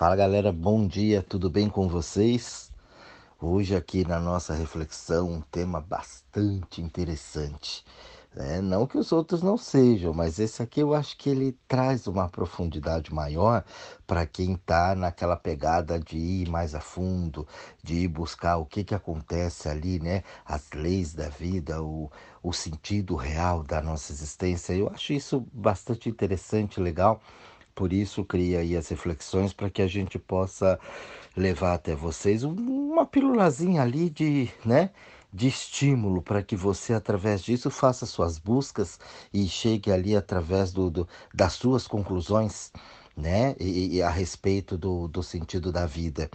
[0.00, 2.72] Fala galera, bom dia, tudo bem com vocês?
[3.38, 7.84] Hoje aqui na nossa reflexão um tema bastante interessante.
[8.34, 8.62] Né?
[8.62, 12.30] Não que os outros não sejam, mas esse aqui eu acho que ele traz uma
[12.30, 13.62] profundidade maior
[14.06, 17.46] para quem está naquela pegada de ir mais a fundo,
[17.82, 20.22] de ir buscar o que, que acontece ali, né?
[20.46, 22.10] As leis da vida, o,
[22.42, 24.72] o sentido real da nossa existência.
[24.72, 27.20] Eu acho isso bastante interessante, legal
[27.74, 30.78] por isso cria aí as reflexões para que a gente possa
[31.36, 34.90] levar até vocês uma pílulazinha ali de, né,
[35.32, 38.98] de estímulo para que você através disso faça suas buscas
[39.32, 42.72] e chegue ali através do, do das suas conclusões,
[43.16, 46.30] né, e, e a respeito do, do sentido da vida.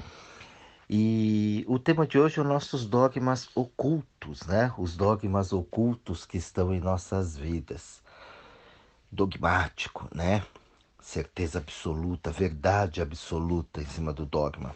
[0.90, 4.72] E o tema de hoje é os nossos dogmas ocultos, né?
[4.78, 8.04] Os dogmas ocultos que estão em nossas vidas.
[9.12, 10.44] Dogmático, né?
[11.06, 14.76] Certeza absoluta, verdade absoluta em cima do dogma.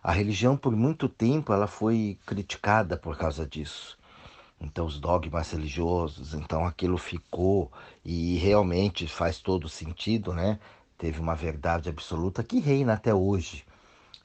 [0.00, 3.98] A religião por muito tempo ela foi criticada por causa disso.
[4.60, 7.70] Então os dogmas religiosos, então aquilo ficou
[8.04, 10.58] e realmente faz todo sentido, né?
[10.96, 13.64] Teve uma verdade absoluta que reina até hoje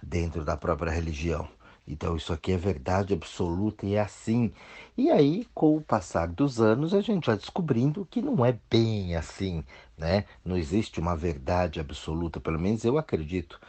[0.02, 1.50] dentro da própria religião.
[1.88, 4.52] Então isso aqui é verdade absoluta e é assim.
[4.98, 9.16] E aí, com o passar dos anos, a gente vai descobrindo que não é bem
[9.16, 9.64] assim,
[9.98, 10.26] né?
[10.44, 13.60] Não existe uma verdade absoluta, pelo menos eu acredito.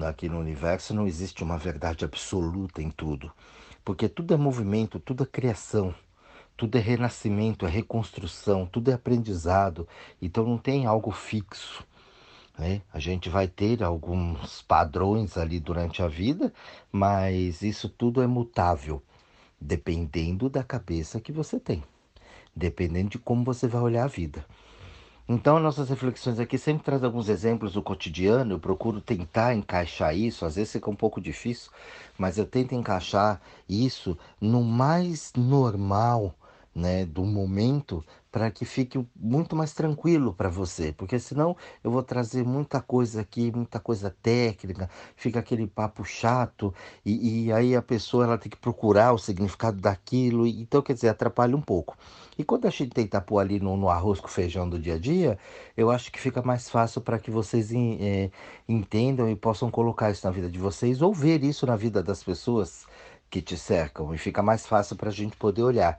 [0.00, 3.30] Aqui no universo não existe uma verdade absoluta em tudo.
[3.84, 5.94] Porque tudo é movimento, tudo é criação,
[6.56, 9.86] tudo é renascimento, é reconstrução, tudo é aprendizado.
[10.20, 11.84] Então não tem algo fixo.
[12.58, 12.82] Né?
[12.92, 16.52] A gente vai ter alguns padrões ali durante a vida,
[16.90, 19.02] mas isso tudo é mutável,
[19.60, 21.82] dependendo da cabeça que você tem,
[22.54, 24.44] dependendo de como você vai olhar a vida.
[25.28, 28.54] Então, nossas reflexões aqui sempre trazem alguns exemplos do cotidiano.
[28.54, 31.70] Eu procuro tentar encaixar isso, às vezes fica um pouco difícil,
[32.18, 36.34] mas eu tento encaixar isso no mais normal
[36.74, 41.54] né, do momento para que fique muito mais tranquilo para você, porque senão
[41.84, 47.52] eu vou trazer muita coisa aqui, muita coisa técnica, fica aquele papo chato e, e
[47.52, 51.60] aí a pessoa ela tem que procurar o significado daquilo, então quer dizer, atrapalha um
[51.60, 51.94] pouco.
[52.38, 54.98] E quando a gente tenta pôr ali no, no arroz com feijão do dia a
[54.98, 55.38] dia,
[55.76, 58.30] eu acho que fica mais fácil para que vocês é,
[58.66, 62.24] entendam e possam colocar isso na vida de vocês ou ver isso na vida das
[62.24, 62.86] pessoas
[63.28, 65.98] que te cercam e fica mais fácil para a gente poder olhar.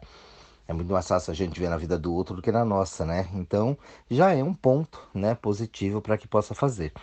[0.67, 3.05] É muito mais fácil a gente ver na vida do outro do que na nossa,
[3.05, 3.29] né?
[3.33, 3.77] Então,
[4.09, 6.93] já é um ponto, né, positivo para que possa fazer.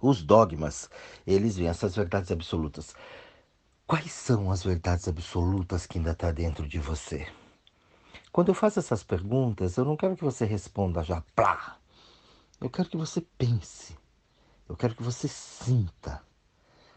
[0.00, 0.88] Os dogmas,
[1.26, 2.94] eles vêm essas verdades absolutas.
[3.86, 7.26] Quais são as verdades absolutas que ainda está dentro de você?
[8.32, 11.78] Quando eu faço essas perguntas, eu não quero que você responda já plá.
[12.60, 13.96] Eu quero que você pense.
[14.66, 16.22] Eu quero que você sinta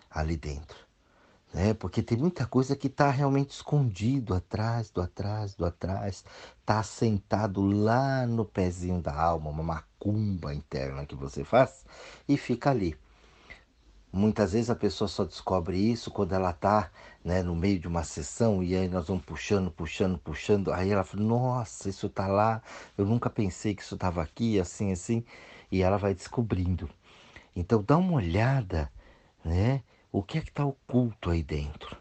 [0.10, 0.87] ali dentro
[1.53, 1.74] né?
[1.74, 6.24] Porque tem muita coisa que está realmente escondido atrás, do atrás, do atrás,
[6.59, 11.86] está sentado lá no pezinho da alma, uma macumba interna que você faz
[12.28, 12.97] e fica ali.
[14.12, 16.90] Muitas vezes a pessoa só descobre isso quando ela está
[17.24, 20.72] né, no meio de uma sessão e aí nós vamos puxando, puxando, puxando.
[20.74, 22.62] Aí ela fala: Nossa, isso está lá,
[22.97, 25.24] eu nunca pensei que isso estava aqui, assim, assim.
[25.72, 26.90] E ela vai descobrindo.
[27.56, 28.91] Então dá uma olhada,
[29.44, 29.84] né?
[30.12, 31.97] O que é que está oculto aí dentro?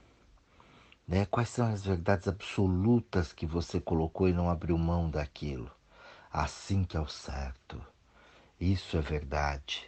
[1.06, 1.26] Né?
[1.26, 5.70] Quais são as verdades absolutas que você colocou e não abriu mão daquilo?
[6.32, 7.80] Assim que é o certo.
[8.60, 9.84] Isso é verdade.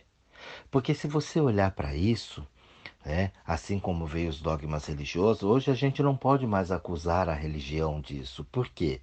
[0.71, 2.47] Porque se você olhar para isso,
[3.05, 7.35] né, assim como veio os dogmas religiosos, hoje a gente não pode mais acusar a
[7.35, 8.45] religião disso.
[8.45, 9.01] Por quê?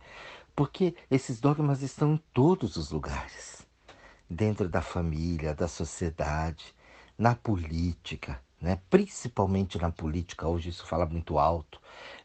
[0.55, 3.65] Porque esses dogmas estão em todos os lugares
[4.29, 6.73] dentro da família, da sociedade,
[7.17, 8.79] na política, né?
[8.89, 11.79] principalmente na política, hoje isso fala muito alto,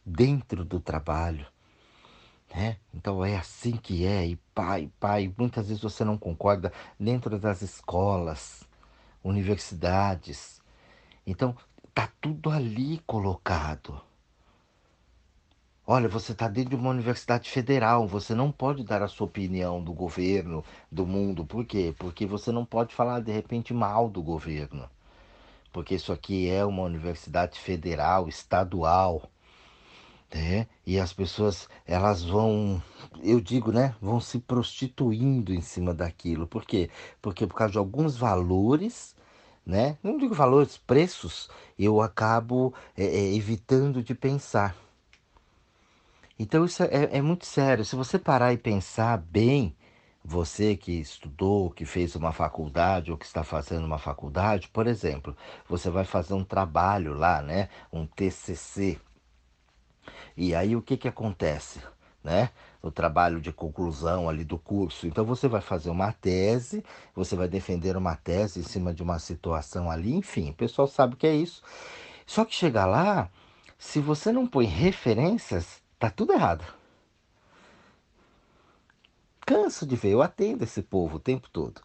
[0.04, 1.46] dentro do trabalho.
[2.52, 2.78] Né?
[2.94, 7.60] Então é assim que é, e pai, pai, muitas vezes você não concorda dentro das
[7.60, 8.64] escolas,
[9.22, 10.62] universidades.
[11.26, 11.54] Então
[11.92, 14.00] tá tudo ali colocado.
[15.86, 19.82] Olha, você está dentro de uma universidade federal, você não pode dar a sua opinião
[19.82, 21.44] do governo, do mundo.
[21.44, 21.94] Por quê?
[21.98, 24.88] Porque você não pode falar de repente mal do governo
[25.72, 29.30] porque isso aqui é uma universidade federal, estadual,
[30.32, 30.66] né?
[30.86, 32.82] E as pessoas, elas vão,
[33.22, 36.46] eu digo, né, vão se prostituindo em cima daquilo.
[36.46, 36.90] Por quê?
[37.20, 39.14] Porque por causa de alguns valores,
[39.66, 39.98] né?
[40.02, 44.76] Não digo valores, preços, eu acabo é, é, evitando de pensar.
[46.38, 47.84] Então isso é, é muito sério.
[47.84, 49.76] Se você parar e pensar bem,
[50.24, 55.34] Você que estudou, que fez uma faculdade ou que está fazendo uma faculdade, por exemplo,
[55.66, 57.70] você vai fazer um trabalho lá, né?
[57.90, 59.00] Um TCC.
[60.36, 61.80] E aí o que que acontece,
[62.22, 62.50] né?
[62.82, 65.06] O trabalho de conclusão ali do curso.
[65.06, 66.84] Então você vai fazer uma tese,
[67.14, 71.16] você vai defender uma tese em cima de uma situação ali, enfim, o pessoal sabe
[71.16, 71.62] que é isso.
[72.26, 73.30] Só que chegar lá,
[73.78, 76.79] se você não põe referências, tá tudo errado
[79.50, 81.80] canso de ver, eu atendo esse povo o tempo todo.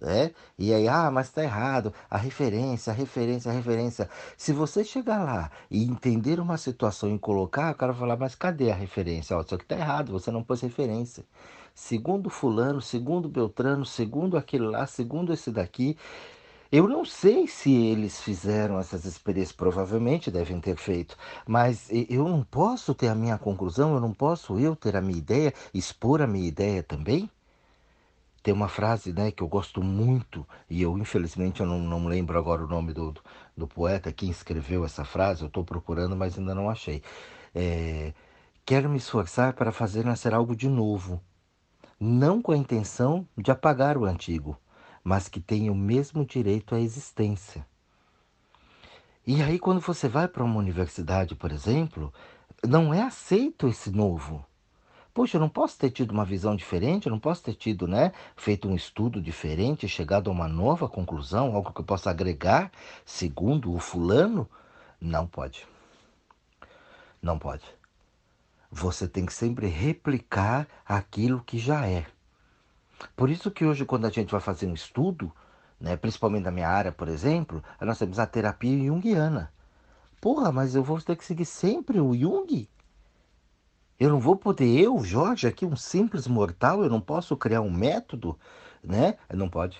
[0.00, 0.32] Né?
[0.58, 1.94] E aí, ah, mas está errado.
[2.10, 4.10] A referência, a referência, a referência.
[4.36, 8.34] Se você chegar lá e entender uma situação e colocar, o cara vai falar, mas
[8.34, 9.36] cadê a referência?
[9.36, 11.24] Ó, isso aqui está errado, você não pôs referência.
[11.72, 15.96] Segundo fulano, segundo Beltrano, segundo aquele lá, segundo esse daqui,
[16.70, 21.16] eu não sei se eles fizeram essas experiências, provavelmente devem ter feito,
[21.46, 25.18] mas eu não posso ter a minha conclusão, eu não posso eu ter a minha
[25.18, 27.30] ideia, expor a minha ideia também?
[28.42, 32.38] Tem uma frase né, que eu gosto muito, e eu infelizmente eu não, não lembro
[32.38, 33.14] agora o nome do,
[33.56, 37.02] do poeta, quem escreveu essa frase, eu estou procurando, mas ainda não achei.
[37.54, 38.12] É,
[38.66, 41.22] Quero me esforçar para fazer nascer algo de novo,
[42.00, 44.58] não com a intenção de apagar o antigo
[45.06, 47.64] mas que tem o mesmo direito à existência.
[49.24, 52.12] E aí, quando você vai para uma universidade, por exemplo,
[52.66, 54.44] não é aceito esse novo.
[55.14, 58.12] Poxa, eu não posso ter tido uma visão diferente, eu não posso ter tido, né,
[58.34, 62.72] feito um estudo diferente, chegado a uma nova conclusão, algo que eu possa agregar,
[63.04, 64.50] segundo o fulano?
[65.00, 65.68] Não pode.
[67.22, 67.64] Não pode.
[68.72, 72.06] Você tem que sempre replicar aquilo que já é.
[73.14, 75.32] Por isso que hoje, quando a gente vai fazer um estudo,
[75.80, 79.52] né, principalmente na minha área, por exemplo, nós temos a terapia junguiana.
[80.20, 82.68] Porra, mas eu vou ter que seguir sempre o Jung?
[83.98, 87.70] Eu não vou poder, eu, Jorge, aqui, um simples mortal, eu não posso criar um
[87.70, 88.38] método,
[88.82, 89.16] né?
[89.32, 89.78] Não pode.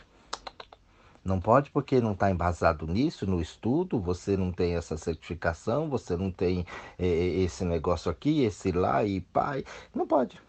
[1.24, 6.16] Não pode porque não está embasado nisso, no estudo, você não tem essa certificação, você
[6.16, 6.64] não tem
[6.98, 9.64] eh, esse negócio aqui, esse lá e pai.
[9.94, 10.40] Não pode.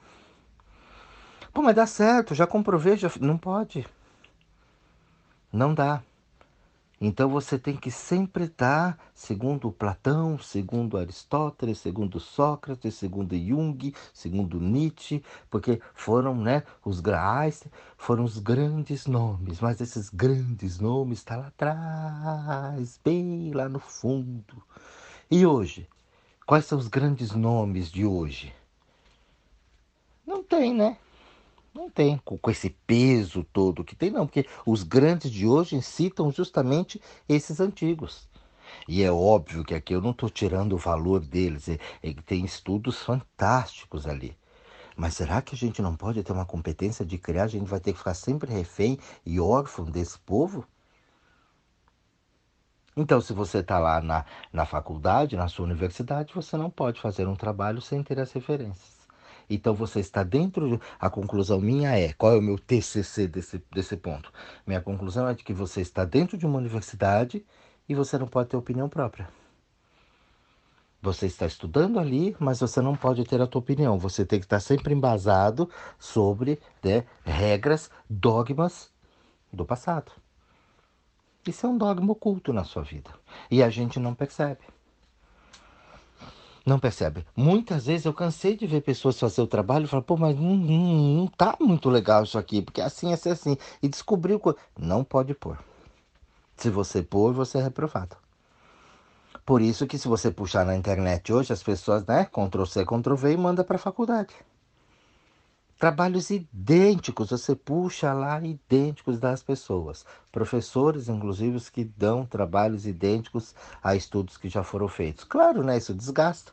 [1.58, 3.12] Pô, mas dá certo, já comprovei, já.
[3.20, 3.84] Não pode.
[5.52, 6.04] Não dá.
[7.02, 14.60] Então você tem que sempre estar, segundo Platão, segundo Aristóteles, segundo Sócrates, segundo Jung, segundo
[14.60, 17.64] Nietzsche, porque foram, né, os graais,
[17.98, 23.80] foram os grandes nomes, mas esses grandes nomes estão tá lá atrás, bem lá no
[23.80, 24.62] fundo.
[25.32, 25.90] E hoje,
[26.46, 28.54] quais são os grandes nomes de hoje?
[30.24, 30.98] Não tem, né?
[31.78, 35.80] Não tem, com, com esse peso todo que tem, não, porque os grandes de hoje
[35.84, 38.28] citam justamente esses antigos.
[38.88, 42.44] E é óbvio que aqui eu não estou tirando o valor deles, é, é tem
[42.44, 44.36] estudos fantásticos ali.
[44.96, 47.44] Mas será que a gente não pode ter uma competência de criar?
[47.44, 50.66] A gente vai ter que ficar sempre refém e órfão desse povo?
[52.96, 57.28] Então, se você está lá na, na faculdade, na sua universidade, você não pode fazer
[57.28, 58.97] um trabalho sem ter as referências.
[59.50, 60.80] Então você está dentro.
[61.00, 64.32] A conclusão minha é: qual é o meu TCC desse, desse ponto?
[64.66, 67.46] Minha conclusão é de que você está dentro de uma universidade
[67.88, 69.30] e você não pode ter opinião própria.
[71.02, 73.98] Você está estudando ali, mas você não pode ter a tua opinião.
[73.98, 78.92] Você tem que estar sempre embasado sobre né, regras, dogmas
[79.54, 80.12] do passado.
[81.48, 83.10] Isso é um dogma oculto na sua vida.
[83.50, 84.60] E a gente não percebe.
[86.68, 87.26] Não percebe?
[87.34, 90.54] Muitas vezes eu cansei de ver pessoas fazer o trabalho e falar, pô, mas não,
[90.54, 93.58] não, não tá muito legal isso aqui, porque assim, assim, assim.
[93.82, 95.58] E descobriu que não pode pôr.
[96.58, 98.18] Se você pôr, você é reprovado.
[99.46, 103.16] Por isso que se você puxar na internet hoje, as pessoas, né, Ctrl C, Ctrl
[103.16, 104.36] V e manda para a faculdade.
[105.78, 110.04] Trabalhos idênticos, você puxa lá idênticos das pessoas.
[110.32, 113.54] Professores, inclusive, que dão trabalhos idênticos
[113.84, 115.24] a estudos que já foram feitos.
[115.24, 115.78] Claro, né?
[115.78, 116.52] Isso desgasta.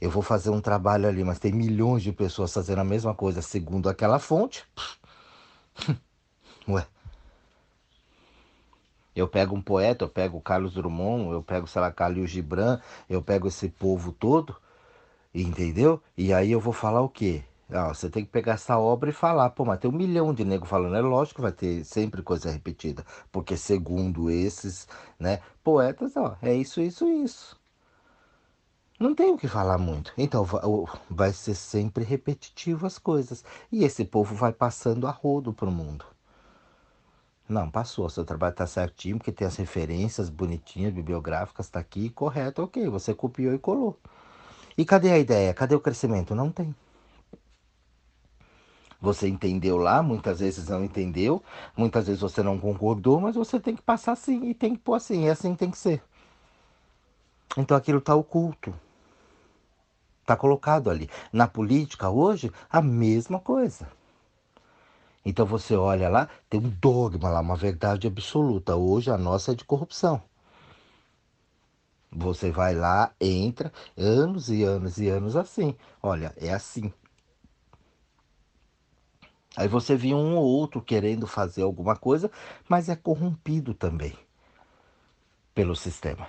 [0.00, 3.42] Eu vou fazer um trabalho ali, mas tem milhões de pessoas fazendo a mesma coisa
[3.42, 4.64] segundo aquela fonte.
[6.68, 6.86] Ué.
[9.16, 12.78] Eu pego um poeta, eu pego o Carlos Drummond, eu pego, sei lá, Khalil Gibran,
[13.08, 14.54] eu pego esse povo todo,
[15.34, 16.00] entendeu?
[16.16, 17.42] E aí eu vou falar o quê?
[17.68, 20.64] Você tem que pegar essa obra e falar, pô, mas tem um milhão de nego
[20.66, 24.86] falando, é lógico que vai ter sempre coisa repetida, porque segundo esses,
[25.18, 27.58] né, poetas, ó, é isso, isso, isso.
[28.98, 30.12] Não tem o que falar muito.
[30.16, 30.46] Então
[31.10, 33.44] vai ser sempre repetitivo as coisas.
[33.70, 36.04] E esse povo vai passando a rodo pro mundo.
[37.48, 38.08] Não, passou.
[38.08, 42.88] Seu trabalho está certinho, porque tem as referências bonitinhas, bibliográficas, está aqui, correto, ok.
[42.88, 43.98] Você copiou e colou.
[44.78, 45.52] E cadê a ideia?
[45.54, 46.34] Cadê o crescimento?
[46.34, 46.74] Não tem.
[49.00, 51.42] Você entendeu lá, muitas vezes não entendeu,
[51.76, 54.94] muitas vezes você não concordou, mas você tem que passar assim e tem que pôr
[54.94, 56.02] assim, e assim tem que ser.
[57.56, 58.74] Então aquilo está oculto.
[60.20, 61.08] Está colocado ali.
[61.32, 63.86] Na política hoje, a mesma coisa.
[65.24, 68.76] Então você olha lá, tem um dogma lá, uma verdade absoluta.
[68.76, 70.22] Hoje a nossa é de corrupção.
[72.10, 75.76] Você vai lá, entra, anos e anos e anos assim.
[76.02, 76.92] Olha, é assim.
[79.56, 82.30] Aí você vê um ou outro querendo fazer alguma coisa,
[82.68, 84.16] mas é corrompido também
[85.54, 86.28] pelo sistema.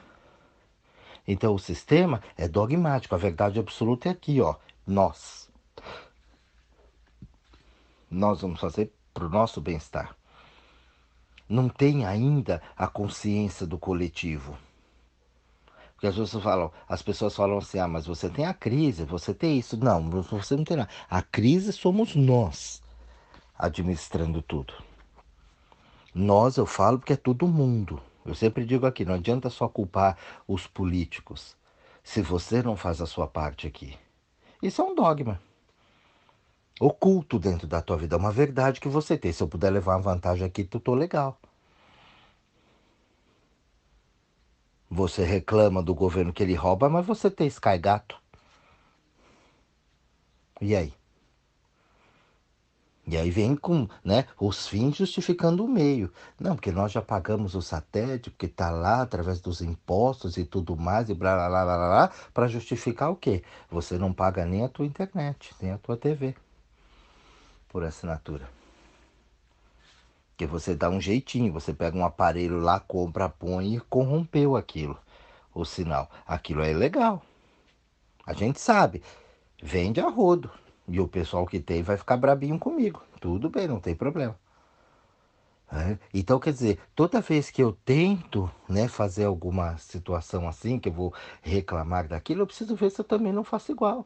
[1.27, 4.55] Então o sistema é dogmático, a verdade absoluta é aqui, ó,
[4.85, 5.49] nós
[8.09, 10.15] nós vamos fazer para o nosso bem-estar.
[11.49, 14.57] Não tem ainda a consciência do coletivo.
[15.93, 19.33] Porque as pessoas falam, as pessoas falam assim, ah, mas você tem a crise, você
[19.33, 19.75] tem isso.
[19.75, 20.89] Não, você não tem nada.
[21.09, 22.81] A crise somos nós
[23.57, 24.73] administrando tudo.
[26.13, 28.01] Nós, eu falo porque é todo mundo.
[28.25, 31.55] Eu sempre digo aqui, não adianta só culpar os políticos
[32.03, 33.97] se você não faz a sua parte aqui.
[34.61, 35.39] Isso é um dogma
[36.79, 39.31] oculto dentro da tua vida, é uma verdade que você tem.
[39.31, 41.39] Se eu puder levar uma vantagem aqui, tu tô legal.
[44.89, 48.17] Você reclama do governo que ele rouba, mas você tem Sky Gato.
[50.61, 50.93] E aí?
[53.07, 56.11] E aí vem com né, os fins justificando o meio.
[56.37, 60.75] Não, porque nós já pagamos o satélite, porque está lá através dos impostos e tudo
[60.75, 63.43] mais, e blá blá blá blá blá, para justificar o quê?
[63.71, 66.35] Você não paga nem a tua internet, nem a tua TV
[67.69, 68.49] por assinatura.
[70.35, 74.97] Que você dá um jeitinho, você pega um aparelho lá, compra, põe e corrompeu aquilo,
[75.53, 76.09] o sinal.
[76.25, 77.23] Aquilo é ilegal.
[78.25, 79.01] A gente sabe.
[79.63, 80.51] Vende a rodo.
[80.87, 83.01] E o pessoal que tem vai ficar brabinho comigo.
[83.19, 84.37] Tudo bem, não tem problema.
[85.71, 85.97] É.
[86.13, 90.93] Então, quer dizer, toda vez que eu tento né, fazer alguma situação assim, que eu
[90.93, 94.05] vou reclamar daquilo, eu preciso ver se eu também não faço igual.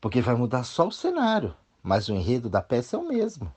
[0.00, 1.54] Porque vai mudar só o cenário
[1.84, 3.52] mas o enredo da peça é o mesmo.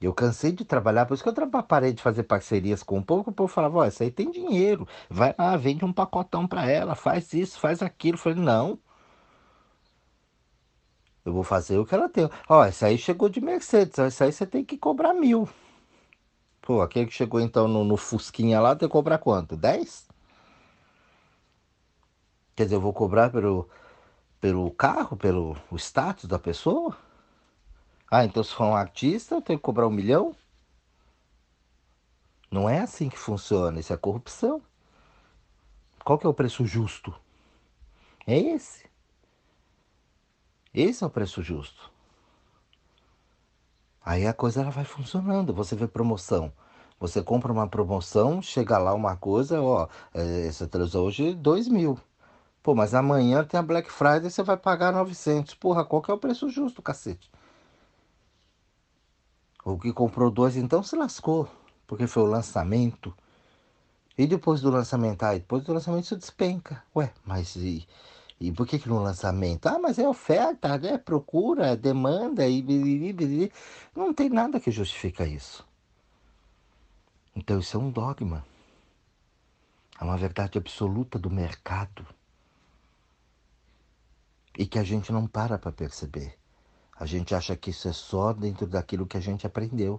[0.00, 3.30] Eu cansei de trabalhar, por isso que eu parei de fazer parcerias com o povo,
[3.30, 7.32] o povo falava, essa aí tem dinheiro, vai lá, vende um pacotão para ela, faz
[7.34, 8.14] isso, faz aquilo.
[8.16, 8.78] Eu falei, não.
[11.24, 12.28] Eu vou fazer o que ela tem.
[12.48, 15.48] Ó, essa aí chegou de Mercedes, essa aí você tem que cobrar mil.
[16.60, 19.56] Pô, aquele que chegou então no, no Fusquinha lá, tem que cobrar quanto?
[19.56, 20.08] Dez?
[22.56, 23.68] Quer dizer, eu vou cobrar pelo
[24.40, 26.96] pelo carro, pelo o status da pessoa?
[28.10, 30.36] Ah, então se for um artista, eu tenho que cobrar um milhão?
[32.50, 34.62] Não é assim que funciona, isso é corrupção.
[36.04, 37.14] Qual que é o preço justo?
[38.26, 38.84] É esse.
[40.74, 41.90] Esse é o preço justo.
[44.04, 45.54] Aí a coisa ela vai funcionando.
[45.54, 46.52] Você vê promoção.
[47.00, 51.98] Você compra uma promoção, chega lá uma coisa, ó, é, essa televisão hoje, dois mil.
[52.62, 55.54] Pô, mas amanhã tem a Black Friday e você vai pagar 900.
[55.54, 57.30] Porra, qual que é o preço justo, cacete?
[59.64, 61.48] O que comprou dois então se lascou,
[61.86, 63.14] porque foi o lançamento.
[64.16, 66.82] E depois do lançamento, ah, depois do lançamento isso despenca.
[66.94, 67.86] Ué, mas e,
[68.44, 69.66] e por que que no lançamento?
[69.66, 73.50] Ah, mas é oferta, é procura, é demanda e
[73.96, 75.66] não tem nada que justifica isso.
[77.34, 78.44] Então isso é um dogma.
[79.98, 82.06] É uma verdade absoluta do mercado
[84.58, 86.36] e que a gente não para para perceber.
[86.94, 89.98] A gente acha que isso é só dentro daquilo que a gente aprendeu.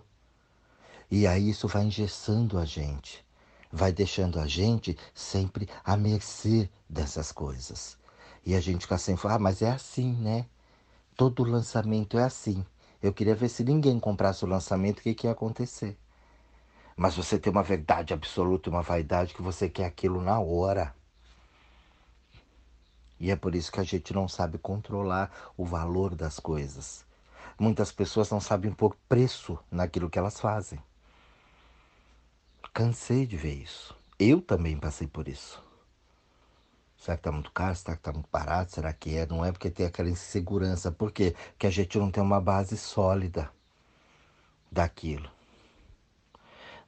[1.09, 3.25] E aí isso vai engessando a gente,
[3.71, 7.97] vai deixando a gente sempre à mercê dessas coisas.
[8.45, 10.45] E a gente fica sempre, ah, mas é assim, né?
[11.17, 12.63] Todo lançamento é assim.
[13.01, 15.97] Eu queria ver se ninguém comprasse o lançamento, o que, que ia acontecer.
[16.95, 20.93] Mas você tem uma verdade absoluta, uma vaidade que você quer aquilo na hora.
[23.19, 27.03] E é por isso que a gente não sabe controlar o valor das coisas.
[27.57, 30.79] Muitas pessoas não sabem pôr preço naquilo que elas fazem.
[32.73, 33.95] Cansei de ver isso.
[34.19, 35.64] Eu também passei por isso.
[36.97, 37.75] Será que está muito caro?
[37.75, 38.71] Será que está muito barato?
[38.71, 39.25] Será que é?
[39.25, 40.91] Não é porque tem aquela insegurança.
[40.91, 41.35] Por quê?
[41.51, 43.49] Porque a gente não tem uma base sólida
[44.71, 45.29] daquilo.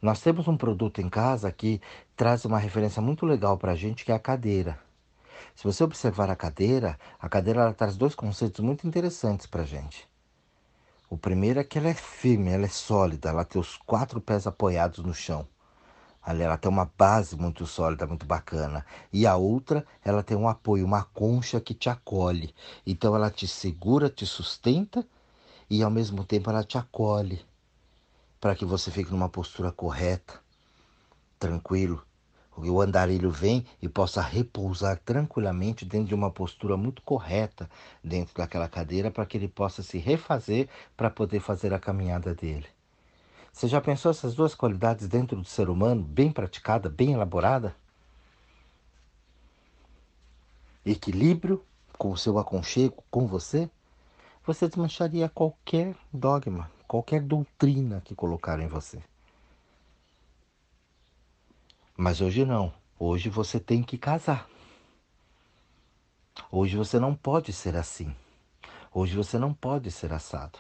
[0.02, 1.82] Nós temos um produto em casa que
[2.16, 4.80] traz uma referência muito legal para a gente, que é a cadeira.
[5.56, 10.08] Se você observar a cadeira, a cadeira traz dois conceitos muito interessantes para a gente.
[11.10, 14.46] O primeiro é que ela é firme, ela é sólida, ela tem os quatro pés
[14.46, 15.48] apoiados no chão.
[16.28, 18.86] Ali ela tem uma base muito sólida, muito bacana.
[19.14, 22.54] E a outra, ela tem um apoio, uma concha que te acolhe.
[22.86, 25.08] Então ela te segura, te sustenta
[25.70, 27.46] e ao mesmo tempo ela te acolhe
[28.42, 30.38] para que você fique numa postura correta,
[31.40, 32.06] tranquilo.
[32.58, 37.70] O andarilho vem e possa repousar tranquilamente dentro de uma postura muito correta
[38.04, 40.68] dentro daquela cadeira para que ele possa se refazer
[40.98, 42.68] para poder fazer a caminhada dele.
[43.58, 47.76] Você já pensou essas duas qualidades dentro do ser humano, bem praticada, bem elaborada?
[50.86, 51.66] Equilíbrio
[51.98, 53.68] com o seu aconchego com você?
[54.46, 59.02] Você desmancharia qualquer dogma, qualquer doutrina que colocaram em você.
[61.98, 62.72] Mas hoje não.
[63.00, 64.48] Hoje você tem que casar.
[66.52, 68.16] Hoje você não pode ser assim.
[68.94, 70.60] Hoje você não pode ser assado.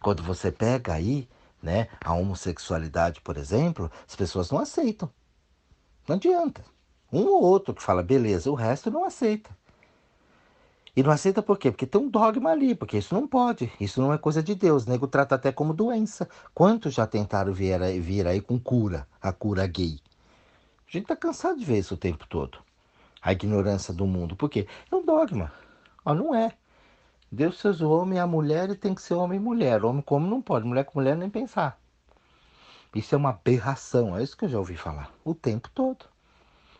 [0.00, 1.28] Quando você pega aí,
[1.62, 5.10] né, a homossexualidade, por exemplo, as pessoas não aceitam.
[6.08, 6.64] Não adianta.
[7.12, 9.50] Um ou outro que fala beleza, o resto não aceita.
[10.96, 11.70] E não aceita por quê?
[11.70, 14.84] Porque tem um dogma ali, porque isso não pode, isso não é coisa de Deus.
[14.84, 16.28] O nego trata até como doença.
[16.52, 20.00] Quantos já tentaram vir, vir aí com cura, a cura gay?
[20.86, 22.58] A gente tá cansado de ver isso o tempo todo.
[23.22, 24.34] A ignorância do mundo.
[24.34, 24.66] Por quê?
[24.90, 25.52] É um dogma.
[26.04, 26.52] Ó, não é.
[27.32, 29.84] Deus fez o homem e a mulher e tem que ser homem e mulher.
[29.84, 31.80] Homem como não pode, mulher com mulher nem pensar.
[32.94, 36.06] Isso é uma aberração, é isso que eu já ouvi falar o tempo todo.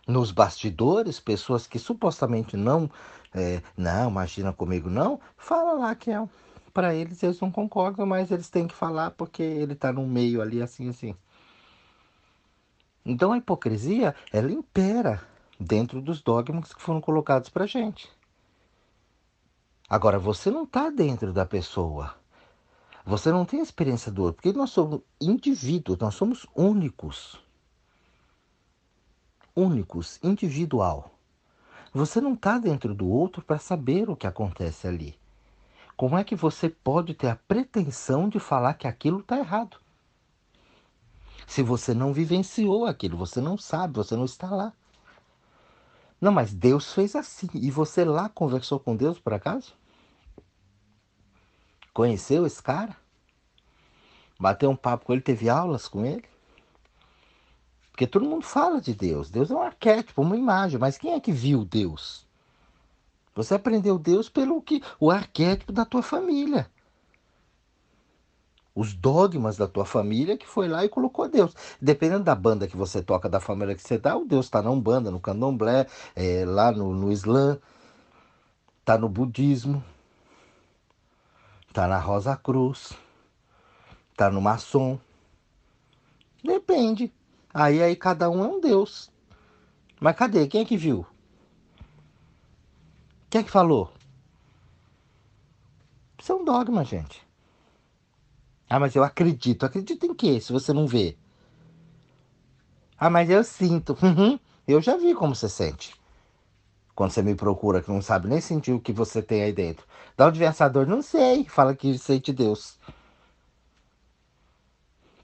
[0.09, 2.91] Nos bastidores, pessoas que supostamente não,
[3.33, 6.29] é, não, imagina comigo não, fala lá que é.
[6.75, 10.41] Para eles, eles não concordam, mas eles têm que falar porque ele está no meio
[10.41, 11.15] ali, assim, assim.
[13.05, 15.23] Então a hipocrisia, ela impera
[15.59, 18.11] dentro dos dogmas que foram colocados para gente.
[19.91, 22.15] Agora, você não está dentro da pessoa.
[23.05, 27.37] Você não tem a experiência do outro, porque nós somos indivíduos, nós somos únicos.
[29.57, 31.11] Únicos, individual.
[31.93, 35.19] Você não está dentro do outro para saber o que acontece ali.
[35.97, 39.77] Como é que você pode ter a pretensão de falar que aquilo está errado?
[41.49, 44.73] Se você não vivenciou aquilo, você não sabe, você não está lá.
[46.21, 47.49] Não, mas Deus fez assim.
[47.55, 49.80] E você lá conversou com Deus por acaso?
[52.01, 52.97] Conheceu esse cara?
[54.39, 56.25] Bateu um papo com ele, teve aulas com ele?
[57.91, 59.29] Porque todo mundo fala de Deus.
[59.29, 62.27] Deus é um arquétipo, uma imagem, mas quem é que viu Deus?
[63.35, 66.71] Você aprendeu Deus pelo que o arquétipo da tua família
[68.75, 71.55] os dogmas da tua família que foi lá e colocou Deus.
[71.83, 74.71] Dependendo da banda que você toca, da família que você dá, o Deus está na
[74.71, 75.87] Umbanda, no Candomblé,
[76.17, 77.59] é, lá no, no Islã,
[78.81, 79.85] está no budismo,
[81.71, 82.93] está na Rosa Cruz,
[84.11, 84.99] está no maçom.
[86.43, 87.13] Depende.
[87.55, 89.11] Aí, aí cada um é um Deus.
[90.01, 90.47] Mas cadê?
[90.49, 91.07] Quem é que viu?
[93.29, 93.93] Quem é que falou?
[96.19, 97.25] Isso é um dogma, gente.
[98.69, 99.65] Ah, mas eu acredito.
[99.65, 101.17] Acredito em quê, se você não vê?
[102.99, 103.97] Ah, mas eu sinto.
[104.03, 104.39] Uhum.
[104.67, 106.00] Eu já vi como você sente.
[107.01, 109.87] Quando você me procura, que não sabe nem sentir o que você tem aí dentro.
[110.15, 110.87] Da onde vem essa dor?
[110.87, 111.47] Não sei.
[111.49, 112.79] Fala que sente Deus.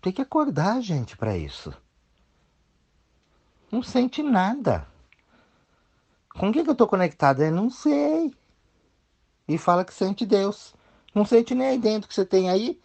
[0.00, 1.74] Tem que acordar, gente, para isso.
[3.70, 4.88] Não sente nada.
[6.30, 7.42] Com quem que eu tô conectado?
[7.42, 8.32] Eu não sei.
[9.46, 10.74] E fala que sente Deus.
[11.14, 12.80] Não sente nem aí dentro que você tem aí.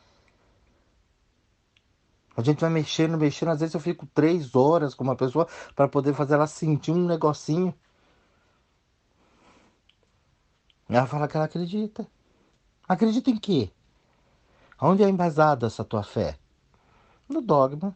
[2.36, 3.52] A gente vai mexendo, mexendo.
[3.52, 7.06] Às vezes eu fico três horas com uma pessoa para poder fazer ela sentir um
[7.06, 7.74] negocinho.
[10.92, 12.08] Ela fala que ela acredita.
[12.88, 13.72] Acredita em quê?
[14.80, 16.38] Onde é embasada essa tua fé?
[17.30, 17.96] No dogma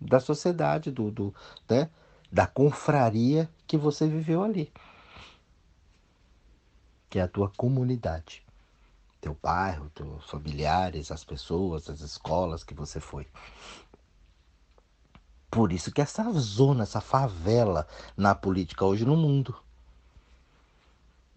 [0.00, 1.34] da sociedade, do, do,
[1.68, 1.90] né?
[2.32, 4.72] da confraria que você viveu ali.
[7.08, 8.42] Que é a tua comunidade
[9.20, 13.26] teu bairro, teus familiares, as pessoas, as escolas que você foi.
[15.50, 17.86] Por isso que essa zona, essa favela
[18.16, 19.54] na política hoje no mundo.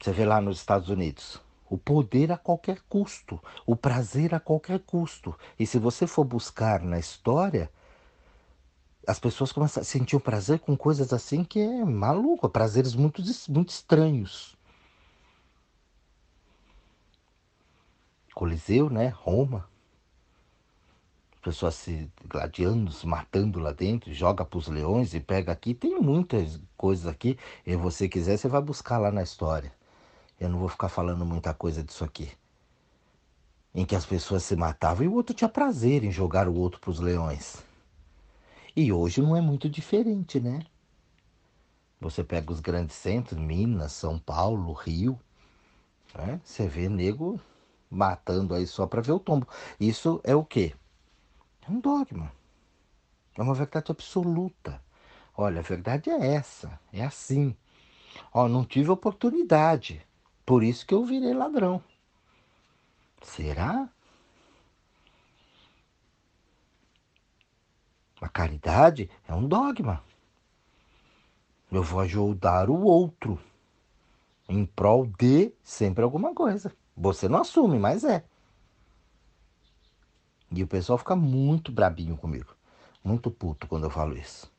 [0.03, 1.39] Você vê lá nos Estados Unidos,
[1.69, 5.33] o poder a qualquer custo, o prazer a qualquer custo.
[5.57, 7.71] E se você for buscar na história,
[9.07, 13.23] as pessoas começam a sentir o prazer com coisas assim que é maluco, prazeres muito,
[13.47, 14.57] muito estranhos.
[18.35, 19.07] Coliseu, né?
[19.07, 19.69] Roma.
[21.41, 25.73] Pessoas se gladiando, se matando lá dentro, joga para os leões e pega aqui.
[25.73, 27.39] Tem muitas coisas aqui.
[27.65, 29.71] E você quiser, você vai buscar lá na história.
[30.39, 32.31] Eu não vou ficar falando muita coisa disso aqui.
[33.73, 36.79] Em que as pessoas se matavam e o outro tinha prazer em jogar o outro
[36.79, 37.63] para os leões.
[38.75, 40.65] E hoje não é muito diferente, né?
[41.99, 45.19] Você pega os grandes centros, Minas, São Paulo, Rio,
[46.13, 46.41] né?
[46.43, 47.39] você vê nego
[47.89, 49.47] matando aí só para ver o tombo.
[49.79, 50.73] Isso é o quê?
[51.67, 52.31] É um dogma.
[53.35, 54.81] É uma verdade absoluta.
[55.35, 57.55] Olha, a verdade é essa, é assim.
[58.33, 60.05] Ó, não tive oportunidade,
[60.45, 61.83] por isso que eu virei ladrão.
[63.21, 63.89] Será?
[68.21, 70.03] A caridade é um dogma.
[71.71, 73.39] Eu vou ajudar o outro
[74.47, 76.73] em prol de sempre alguma coisa.
[76.95, 78.23] Você não assume, mas é.
[80.51, 82.55] E o pessoal fica muito brabinho comigo.
[83.03, 84.51] Muito puto quando eu falo isso.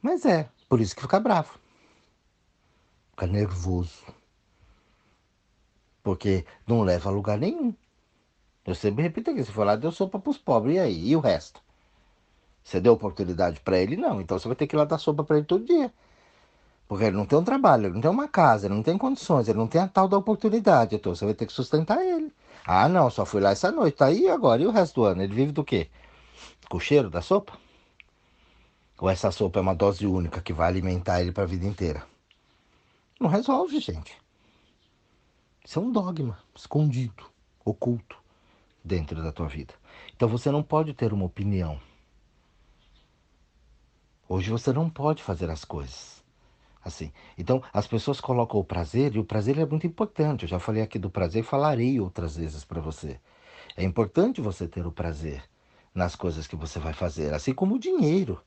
[0.00, 1.58] Mas é, por isso que fica bravo.
[3.10, 4.04] Fica nervoso.
[6.02, 7.74] Porque não leva a lugar nenhum.
[8.64, 10.76] Eu sempre repito aqui, se for lá, deu sopa para os pobres.
[10.76, 11.08] E aí?
[11.08, 11.60] E o resto?
[12.62, 13.96] Você deu oportunidade para ele?
[13.96, 14.20] Não.
[14.20, 15.92] Então você vai ter que ir lá dar sopa para ele todo dia.
[16.86, 19.48] Porque ele não tem um trabalho, ele não tem uma casa, ele não tem condições,
[19.48, 20.94] ele não tem a tal da oportunidade.
[20.94, 22.32] Então você vai ter que sustentar ele.
[22.66, 23.96] Ah, não, só fui lá essa noite.
[23.96, 24.62] Tá aí agora.
[24.62, 25.22] E o resto do ano?
[25.22, 25.88] Ele vive do quê?
[26.68, 27.58] Com o cheiro da sopa?
[28.98, 32.04] Ou essa sopa é uma dose única que vai alimentar ele para a vida inteira?
[33.20, 34.16] Não resolve, gente.
[35.68, 37.26] Isso é um dogma escondido,
[37.62, 38.16] oculto
[38.82, 39.74] dentro da tua vida.
[40.16, 41.78] Então você não pode ter uma opinião.
[44.26, 46.24] Hoje você não pode fazer as coisas
[46.82, 47.12] assim.
[47.36, 50.44] Então as pessoas colocam o prazer e o prazer é muito importante.
[50.44, 53.20] Eu já falei aqui do prazer e falarei outras vezes para você.
[53.76, 55.44] É importante você ter o prazer
[55.94, 58.40] nas coisas que você vai fazer, assim como o dinheiro.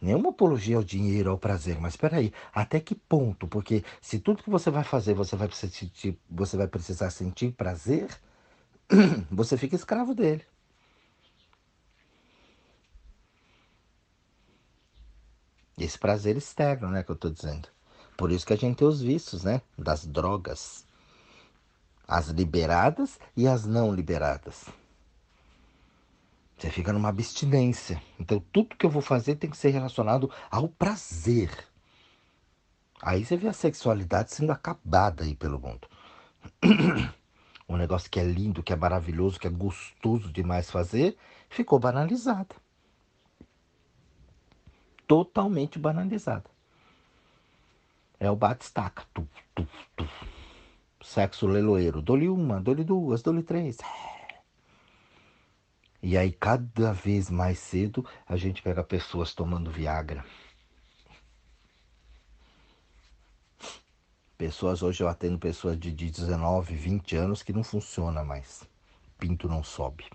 [0.00, 3.46] Nenhuma apologia ao dinheiro, ao prazer, mas espera aí, até que ponto?
[3.46, 8.08] Porque se tudo que você vai fazer você vai, sentir, você vai precisar sentir prazer,
[9.30, 10.44] você fica escravo dele.
[15.76, 17.68] Esse prazer externo, né, que eu estou dizendo.
[18.16, 20.84] Por isso que a gente tem os vícios, né, das drogas.
[22.06, 24.66] As liberadas e as não liberadas.
[26.60, 28.02] Você fica numa abstinência.
[28.18, 31.50] Então tudo que eu vou fazer tem que ser relacionado ao prazer.
[33.00, 35.88] Aí você vê a sexualidade sendo acabada aí pelo mundo.
[37.66, 41.16] um negócio que é lindo, que é maravilhoso, que é gostoso demais fazer,
[41.48, 42.54] ficou banalizado.
[45.06, 46.50] Totalmente banalizado.
[48.18, 49.04] É o bate-estaca.
[51.02, 52.02] Sexo leloeiro.
[52.02, 53.78] Dou-lhe uma, dou-lhe duas, dou-lhe três.
[56.02, 60.24] E aí, cada vez mais cedo, a gente pega pessoas tomando Viagra.
[64.38, 68.66] Pessoas, hoje eu atendo pessoas de 19, 20 anos que não funciona mais.
[69.18, 70.06] Pinto não sobe.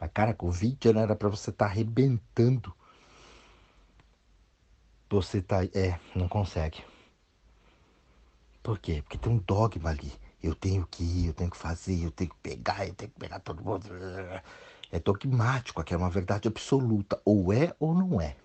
[0.00, 2.74] Mas, cara, com 20 anos era para você estar tá arrebentando.
[5.08, 5.64] Você tá.
[5.66, 6.82] É, não consegue.
[8.60, 9.02] Por quê?
[9.02, 10.12] Porque tem um dogma ali.
[10.42, 13.20] Eu tenho que ir, eu tenho que fazer, eu tenho que pegar, eu tenho que
[13.20, 13.88] pegar todo mundo.
[14.94, 17.20] É dogmático, aqui é uma verdade absoluta.
[17.24, 18.36] Ou é ou não é.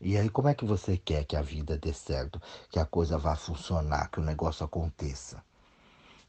[0.00, 3.18] E aí, como é que você quer que a vida dê certo, que a coisa
[3.18, 5.42] vá funcionar, que o negócio aconteça?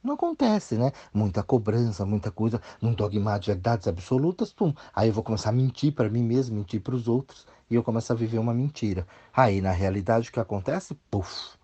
[0.03, 0.91] Não acontece, né?
[1.13, 4.73] Muita cobrança, muita coisa, um dogma de verdades absolutas, pum.
[4.91, 7.83] Aí eu vou começar a mentir para mim mesmo, mentir para os outros, e eu
[7.83, 9.05] começo a viver uma mentira.
[9.31, 10.95] Aí, na realidade, o que acontece?
[11.11, 11.55] Puf,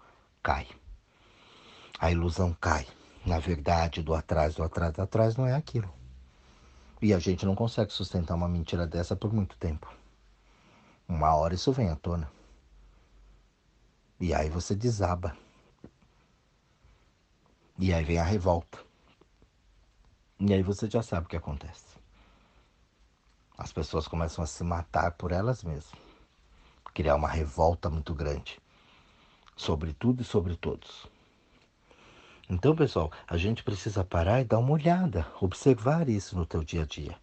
[0.44, 0.68] cai.
[1.98, 2.86] A ilusão cai
[3.26, 5.92] na verdade, do atrás, do atrás, do atrás não é aquilo.
[7.02, 9.92] E a gente não consegue sustentar uma mentira dessa por muito tempo.
[11.08, 12.32] Uma hora isso vem à tona.
[14.20, 15.36] E aí você desaba.
[17.78, 18.78] E aí vem a revolta.
[20.40, 21.96] E aí você já sabe o que acontece.
[23.58, 25.92] As pessoas começam a se matar por elas mesmas.
[26.94, 28.62] Criar uma revolta muito grande.
[29.56, 31.14] Sobre tudo e sobre todos.
[32.47, 36.84] Então, pessoal, a gente precisa parar e dar uma olhada, observar isso no teu dia
[36.84, 37.15] a dia.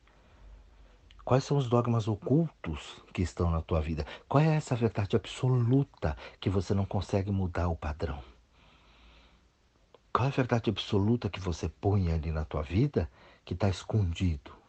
[1.24, 4.04] Quais são os dogmas ocultos que estão na tua vida?
[4.28, 8.20] Qual é essa verdade absoluta que você não consegue mudar o padrão?
[10.12, 13.08] Qual é a verdade absoluta que você põe ali na tua vida
[13.44, 14.61] que está escondido?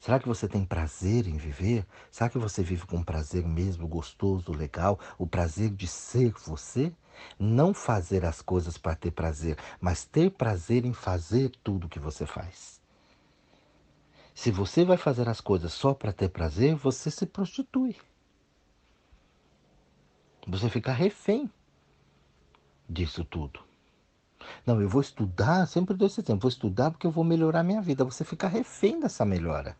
[0.00, 1.84] Será que você tem prazer em viver?
[2.10, 4.98] Será que você vive com prazer mesmo, gostoso, legal?
[5.18, 6.92] O prazer de ser você?
[7.38, 11.98] Não fazer as coisas para ter prazer, mas ter prazer em fazer tudo o que
[11.98, 12.80] você faz.
[14.32, 17.96] Se você vai fazer as coisas só para ter prazer, você se prostitui.
[20.46, 21.50] Você fica refém
[22.88, 23.60] disso tudo.
[24.64, 27.82] Não, eu vou estudar, sempre dou esse tempo, vou estudar porque eu vou melhorar minha
[27.82, 28.04] vida.
[28.04, 29.76] Você fica refém dessa melhora.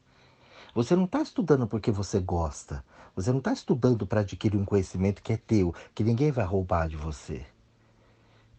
[0.78, 2.84] Você não está estudando porque você gosta.
[3.16, 6.88] Você não está estudando para adquirir um conhecimento que é teu, que ninguém vai roubar
[6.88, 7.44] de você.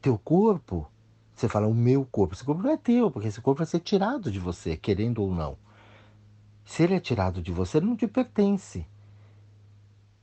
[0.01, 0.91] Teu corpo,
[1.33, 3.79] você fala o meu corpo, esse corpo não é teu, porque esse corpo vai ser
[3.79, 5.57] tirado de você, querendo ou não.
[6.65, 8.85] Se ele é tirado de você, ele não te pertence.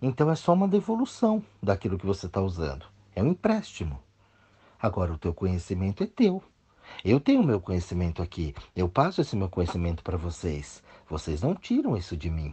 [0.03, 2.85] Então é só uma devolução daquilo que você está usando.
[3.15, 3.99] É um empréstimo.
[4.79, 6.43] Agora o teu conhecimento é teu.
[7.03, 8.55] Eu tenho meu conhecimento aqui.
[8.77, 10.85] Eu passo esse meu conhecimento para vocês.
[11.09, 12.53] Vocês não tiram isso de mim.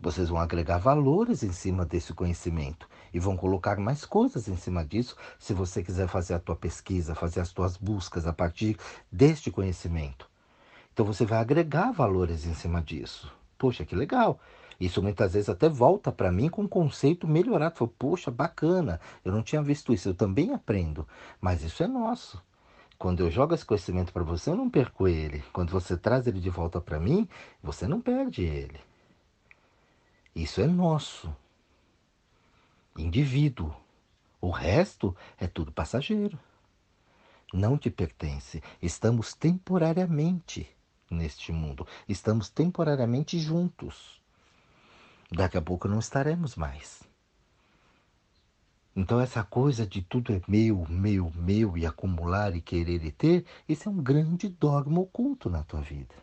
[0.00, 4.84] Vocês vão agregar valores em cima desse conhecimento e vão colocar mais coisas em cima
[4.84, 8.76] disso se você quiser fazer a tua pesquisa, fazer as tuas buscas a partir
[9.10, 10.30] deste conhecimento.
[10.92, 13.32] Então você vai agregar valores em cima disso.
[13.58, 14.38] Poxa, que legal.
[14.78, 17.88] Isso muitas vezes até volta para mim com um conceito melhorado.
[17.88, 21.08] Poxa, bacana, eu não tinha visto isso, eu também aprendo.
[21.40, 22.40] Mas isso é nosso.
[22.98, 25.42] Quando eu jogo esse conhecimento para você, eu não perco ele.
[25.52, 27.28] Quando você traz ele de volta para mim,
[27.62, 28.80] você não perde ele.
[30.34, 31.34] Isso é nosso.
[32.96, 33.72] Indivíduo.
[34.40, 36.38] O resto é tudo passageiro.
[37.52, 38.62] Não te pertence.
[38.82, 40.68] Estamos temporariamente
[41.08, 41.86] neste mundo.
[42.08, 44.20] Estamos temporariamente juntos.
[45.30, 47.07] Daqui a pouco não estaremos mais.
[48.98, 53.46] Então, essa coisa de tudo é meu, meu, meu, e acumular e querer e ter,
[53.68, 56.16] isso é um grande dogma oculto na tua vida.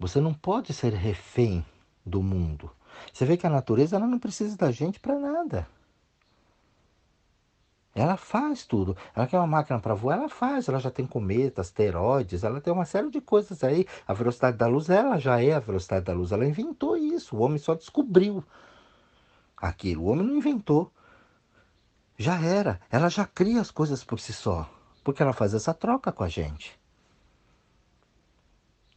[0.00, 1.64] Você não pode ser refém
[2.04, 2.72] do mundo.
[3.12, 5.68] Você vê que a natureza ela não precisa da gente para nada.
[7.94, 8.96] Ela faz tudo.
[9.14, 10.68] Ela quer uma máquina para voar, ela faz.
[10.68, 13.86] Ela já tem cometas, asteroides, ela tem uma série de coisas aí.
[14.08, 16.32] A velocidade da luz, ela já é a velocidade da luz.
[16.32, 17.36] Ela inventou isso.
[17.36, 18.42] O homem só descobriu
[19.62, 20.02] aquilo.
[20.02, 20.92] O homem não inventou.
[22.18, 22.80] Já era.
[22.90, 24.68] Ela já cria as coisas por si só.
[25.04, 26.78] Porque ela faz essa troca com a gente.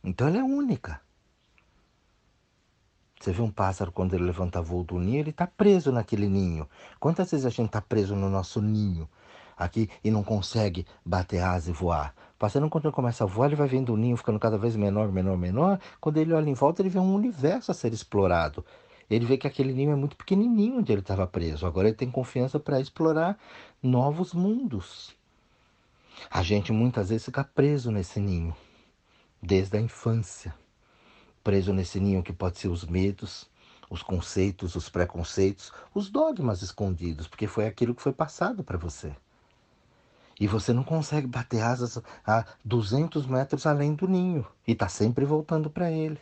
[0.04, 0.99] Então ela é única.
[3.19, 6.69] Você vê um pássaro quando ele levanta voo do ninho, ele está preso naquele ninho.
[6.99, 9.10] Quantas vezes a gente está preso no nosso ninho
[9.58, 12.13] aqui e não consegue bater asa e voar?
[12.36, 14.75] O pássaro, quando ele começa a voar, ele vai vendo o ninho ficando cada vez
[14.75, 15.80] menor, menor, menor.
[15.99, 18.63] Quando ele olha em volta, ele vê um universo a ser explorado.
[19.09, 21.65] Ele vê que aquele ninho é muito pequenininho onde ele estava preso.
[21.65, 23.37] Agora ele tem confiança para explorar
[23.81, 25.15] novos mundos.
[26.29, 28.55] A gente muitas vezes fica preso nesse ninho,
[29.41, 30.53] desde a infância
[31.45, 33.47] preso nesse ninho que pode ser os medos,
[33.87, 39.15] os conceitos, os preconceitos, os dogmas escondidos, porque foi aquilo que foi passado para você.
[40.39, 45.23] E você não consegue bater asas a 200 metros além do ninho e está sempre
[45.23, 46.19] voltando para ele.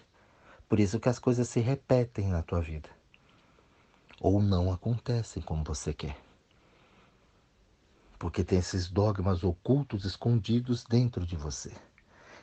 [0.73, 2.89] Por isso que as coisas se repetem na tua vida.
[4.19, 6.17] Ou não acontecem como você quer.
[8.17, 11.71] Porque tem esses dogmas ocultos escondidos dentro de você.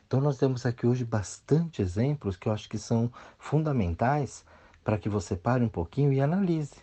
[0.07, 4.45] Então, nós temos aqui hoje bastante exemplos que eu acho que são fundamentais
[4.85, 6.77] para que você pare um pouquinho e analise.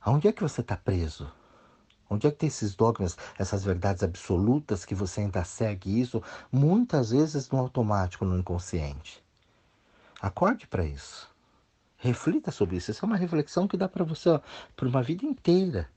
[0.00, 1.32] Aonde é que você está preso?
[2.10, 6.20] Onde é que tem esses dogmas, essas verdades absolutas que você ainda segue isso,
[6.50, 9.24] muitas vezes no automático, no inconsciente?
[10.20, 11.28] Acorde para isso.
[11.98, 12.90] Reflita sobre isso.
[12.90, 14.40] Essa é uma reflexão que dá para você
[14.74, 15.88] por uma vida inteira.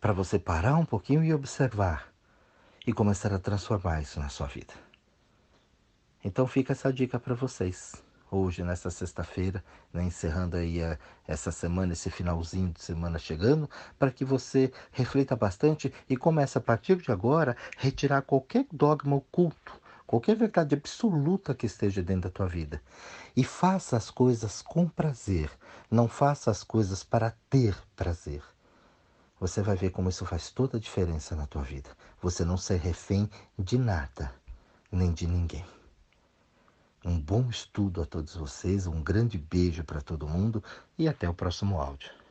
[0.00, 2.12] Para você parar um pouquinho e observar
[2.86, 4.74] e começar a transformar isso na sua vida.
[6.24, 8.02] Então fica essa dica para vocês.
[8.30, 14.10] Hoje, nesta sexta-feira, né, encerrando aí a, essa semana, esse finalzinho de semana chegando, para
[14.10, 19.78] que você reflita bastante e comece a partir de agora retirar qualquer dogma oculto,
[20.12, 22.80] qualquer verdade absoluta que esteja dentro da tua vida.
[23.34, 25.50] E faça as coisas com prazer,
[25.90, 28.42] não faça as coisas para ter prazer
[29.42, 31.90] você vai ver como isso faz toda a diferença na tua vida.
[32.22, 34.32] Você não ser refém de nada,
[34.90, 35.66] nem de ninguém.
[37.04, 40.62] Um bom estudo a todos vocês, um grande beijo para todo mundo
[40.96, 42.21] e até o próximo áudio.